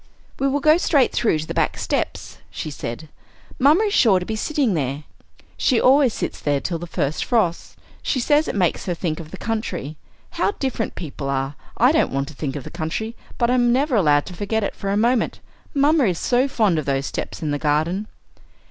"We 0.39 0.47
will 0.47 0.61
go 0.61 0.77
straight 0.77 1.11
through 1.11 1.37
to 1.37 1.45
the 1.45 1.53
back 1.53 1.77
steps," 1.77 2.39
she 2.49 2.71
said. 2.71 3.07
"Mamma 3.59 3.83
is 3.83 3.93
sure 3.93 4.19
to 4.19 4.25
be 4.25 4.35
sitting 4.35 4.73
there; 4.73 5.03
she 5.57 5.79
always 5.79 6.11
sits 6.11 6.39
there 6.39 6.59
till 6.59 6.79
the 6.79 6.87
first 6.87 7.23
frost; 7.23 7.77
she 8.01 8.19
says 8.19 8.47
it 8.47 8.55
makes 8.55 8.87
her 8.87 8.95
think 8.95 9.19
of 9.19 9.29
the 9.29 9.37
country. 9.37 9.97
How 10.31 10.53
different 10.53 10.95
people 10.95 11.29
are! 11.29 11.53
I 11.77 11.91
don't 11.91 12.11
want 12.11 12.27
to 12.29 12.33
think 12.33 12.55
of 12.55 12.63
the 12.63 12.71
country, 12.71 13.15
but 13.37 13.51
I'm 13.51 13.71
never 13.71 13.95
allowed 13.95 14.25
to 14.25 14.33
forget 14.33 14.63
it 14.63 14.75
for 14.75 14.89
a 14.89 14.97
moment. 14.97 15.39
Mamma 15.75 16.05
is 16.05 16.17
so 16.17 16.47
fond 16.47 16.79
of 16.79 16.85
those 16.85 17.05
steps 17.05 17.43
and 17.43 17.53
the 17.53 17.59
garden." 17.59 18.07